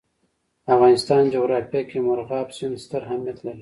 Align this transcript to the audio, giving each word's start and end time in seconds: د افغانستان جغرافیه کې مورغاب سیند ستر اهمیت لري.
د 0.63 0.65
افغانستان 0.75 1.23
جغرافیه 1.33 1.81
کې 1.89 1.97
مورغاب 2.05 2.47
سیند 2.57 2.77
ستر 2.83 3.01
اهمیت 3.07 3.37
لري. 3.45 3.59